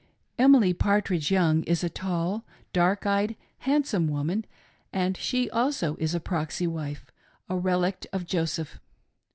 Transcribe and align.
]Emily 0.45 0.73
Partridge 0.73 1.29
Young 1.29 1.61
is 1.65 1.83
a 1.83 1.87
tall, 1.87 2.43
dark 2.73 3.05
eyed, 3.05 3.35
handsome 3.59 4.07
'Woman, 4.07 4.45
and 4.91 5.15
she 5.15 5.47
also 5.51 5.95
is 5.97 6.15
a 6.15 6.19
"proxy" 6.19 6.65
wife— 6.65 7.11
a 7.51 7.55
relict 7.55 8.07
of 8.11 8.25
Joseph. 8.25 8.79